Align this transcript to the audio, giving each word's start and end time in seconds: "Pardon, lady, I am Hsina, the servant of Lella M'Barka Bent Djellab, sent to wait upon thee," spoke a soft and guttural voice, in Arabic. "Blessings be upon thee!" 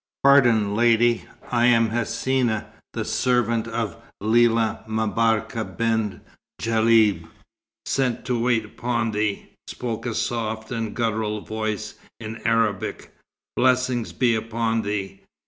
"Pardon, 0.23 0.75
lady, 0.75 1.25
I 1.51 1.67
am 1.67 1.91
Hsina, 1.91 2.65
the 2.93 3.05
servant 3.05 3.67
of 3.67 3.97
Lella 4.19 4.83
M'Barka 4.87 5.63
Bent 5.63 6.21
Djellab, 6.59 7.27
sent 7.85 8.25
to 8.25 8.39
wait 8.39 8.65
upon 8.65 9.11
thee," 9.11 9.49
spoke 9.67 10.07
a 10.07 10.15
soft 10.15 10.71
and 10.71 10.95
guttural 10.95 11.41
voice, 11.41 11.99
in 12.19 12.37
Arabic. 12.47 13.13
"Blessings 13.55 14.11
be 14.11 14.33
upon 14.33 14.81
thee!" 14.81 15.21